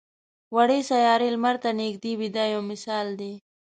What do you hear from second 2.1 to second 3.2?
وي دا یو مثال